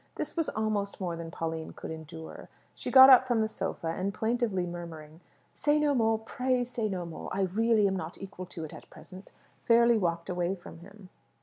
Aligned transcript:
This 0.15 0.35
was 0.35 0.49
almost 0.49 0.99
more 0.99 1.15
than 1.15 1.29
Pauline 1.29 1.73
could 1.73 1.91
endure. 1.91 2.49
She 2.73 2.89
got 2.89 3.11
up 3.11 3.27
from 3.27 3.41
the 3.41 3.47
sofa, 3.47 3.85
and 3.85 4.11
plaintively 4.15 4.65
murmuring, 4.65 5.19
"Say 5.53 5.79
no 5.79 5.93
more; 5.93 6.17
pray 6.17 6.63
say 6.63 6.89
no 6.89 7.05
more. 7.05 7.29
I 7.31 7.41
really 7.41 7.85
am 7.87 7.97
not 7.97 8.17
equal 8.17 8.47
to 8.47 8.63
it 8.65 8.73
at 8.73 8.89
present," 8.89 9.29
fairly 9.63 9.99
walked 9.99 10.27
away 10.27 10.55
from 10.55 10.79
him. 10.79 11.09